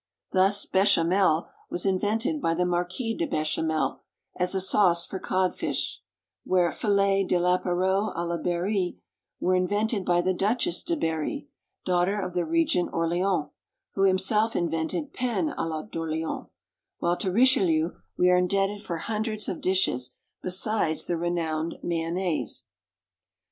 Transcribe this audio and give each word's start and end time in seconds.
Thus 0.31 0.65
Bechamel 0.65 1.47
was 1.69 1.85
invented 1.85 2.41
by 2.41 2.55
the 2.55 2.65
Marquis 2.65 3.13
de 3.15 3.27
Bechamel, 3.27 4.01
as 4.35 4.55
a 4.55 4.59
sauce 4.59 5.05
for 5.05 5.19
codfish; 5.19 6.01
while 6.43 6.71
Filets 6.71 7.29
de 7.29 7.37
Lapereau 7.39 8.11
à 8.17 8.27
la 8.27 8.37
Berry 8.37 8.97
were 9.39 9.53
invented 9.53 10.03
by 10.03 10.19
the 10.21 10.33
Duchess 10.33 10.81
de 10.81 10.95
Berry, 10.97 11.49
daughter 11.85 12.19
of 12.19 12.33
the 12.33 12.45
regent 12.45 12.89
Orleans, 12.91 13.51
who 13.93 14.05
himself 14.05 14.55
invented 14.55 15.13
Pain 15.13 15.49
à 15.49 15.69
la 15.69 15.83
d'Orleans, 15.83 16.47
while 16.97 17.17
to 17.17 17.31
Richelieu 17.31 17.91
we 18.17 18.27
are 18.31 18.37
indebted 18.37 18.81
for 18.81 18.97
hundreds 18.97 19.47
of 19.47 19.61
dishes 19.61 20.17
besides 20.41 21.05
the 21.05 21.15
renowned 21.15 21.75
mayonnaise. 21.83 22.65